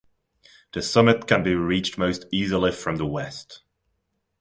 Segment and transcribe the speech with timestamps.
[0.73, 3.61] The summit can be reached most easily from the west.